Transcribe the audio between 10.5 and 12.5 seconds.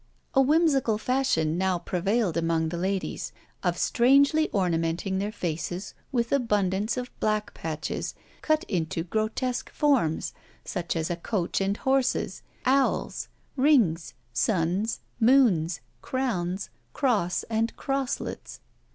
such as a coach and horses,